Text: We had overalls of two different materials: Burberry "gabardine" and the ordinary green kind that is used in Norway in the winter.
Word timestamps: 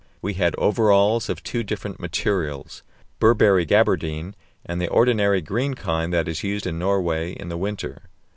We 0.19 0.33
had 0.33 0.55
overalls 0.55 1.29
of 1.29 1.43
two 1.43 1.61
different 1.61 1.99
materials: 1.99 2.81
Burberry 3.19 3.65
"gabardine" 3.65 4.33
and 4.65 4.81
the 4.81 4.89
ordinary 4.89 5.41
green 5.41 5.75
kind 5.75 6.11
that 6.11 6.27
is 6.27 6.41
used 6.43 6.65
in 6.65 6.79
Norway 6.79 7.33
in 7.33 7.49
the 7.49 7.55
winter. 7.57 8.05